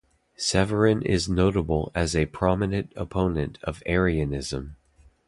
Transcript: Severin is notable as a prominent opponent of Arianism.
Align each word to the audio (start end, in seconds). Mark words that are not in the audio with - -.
Severin 0.35 1.03
is 1.03 1.29
notable 1.29 1.91
as 1.93 2.15
a 2.15 2.25
prominent 2.25 2.91
opponent 2.95 3.59
of 3.61 3.83
Arianism. 3.85 4.75